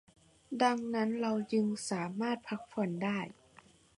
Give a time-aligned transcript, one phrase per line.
[0.63, 3.19] ดังนั้นเราจึงสามารถพักผ่อนได้